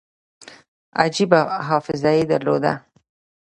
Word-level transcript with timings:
عجیبه 1.01 1.39
حافظه 1.67 2.11
یې 2.17 2.23
درلوده. 2.31 2.73